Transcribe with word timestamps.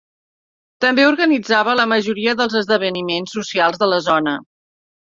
També 0.85 1.05
organitzava 1.09 1.77
la 1.81 1.87
majoria 1.93 2.35
dels 2.41 2.59
esdeveniments 2.63 3.39
socials 3.41 3.83
de 3.85 3.95
la 3.97 4.05
zona. 4.11 4.37